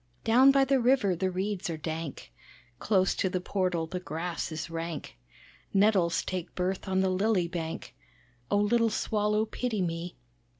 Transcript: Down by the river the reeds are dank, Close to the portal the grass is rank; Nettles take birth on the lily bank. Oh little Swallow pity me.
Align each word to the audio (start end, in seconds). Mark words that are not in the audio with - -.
Down 0.23 0.49
by 0.51 0.65
the 0.65 0.79
river 0.79 1.15
the 1.15 1.29
reeds 1.29 1.69
are 1.69 1.77
dank, 1.77 2.33
Close 2.79 3.13
to 3.13 3.29
the 3.29 3.39
portal 3.39 3.85
the 3.85 3.99
grass 3.99 4.51
is 4.51 4.67
rank; 4.67 5.15
Nettles 5.75 6.25
take 6.25 6.55
birth 6.55 6.87
on 6.87 7.01
the 7.01 7.09
lily 7.11 7.47
bank. 7.47 7.95
Oh 8.49 8.57
little 8.57 8.89
Swallow 8.89 9.45
pity 9.45 9.79
me. 9.83 10.17